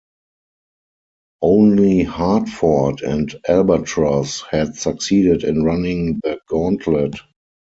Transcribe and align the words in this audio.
Only 1.43 2.01
"Hartford" 2.01 3.01
and 3.01 3.31
"Albatross" 3.47 4.41
had 4.49 4.75
succeeded 4.75 5.43
in 5.43 5.63
running 5.63 6.19
the 6.23 6.39
gauntlet. 6.47 7.17